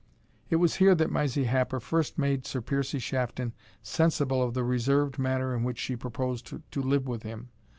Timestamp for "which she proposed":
5.63-6.51